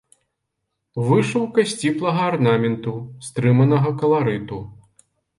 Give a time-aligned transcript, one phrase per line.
[1.09, 2.93] Вышыўка сціплага арнаменту,
[3.27, 4.57] стрыманага каларыту.